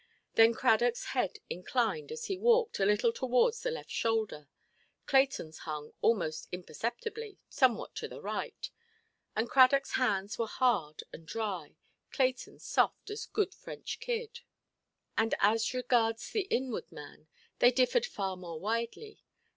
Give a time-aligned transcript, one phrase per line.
[0.33, 4.47] Then Cradockʼs head inclined, as he walked, a little towards the left shoulder;
[5.05, 8.71] Claytonʼs hung, almost imperceptibly, somewhat to the right;
[9.35, 11.77] and Cradockʼs hands were hard and dry,
[12.13, 14.39] Claytonʼs soft as good French kid.
[15.19, 17.27] And, as regards the inward man,
[17.59, 19.21] they differed far more widely.